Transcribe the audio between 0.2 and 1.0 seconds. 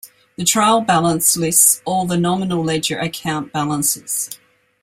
The trial